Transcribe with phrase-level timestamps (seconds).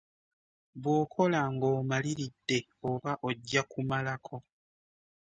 [0.81, 2.57] Bw'okola ng'omaliridde
[2.89, 4.37] oba ojja kumalako.